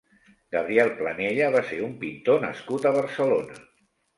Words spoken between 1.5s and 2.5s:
va ser un pintor